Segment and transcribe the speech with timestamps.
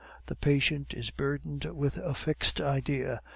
[0.25, 3.21] The patient is burdened with a fixed idea.